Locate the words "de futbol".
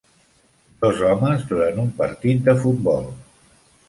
2.47-3.05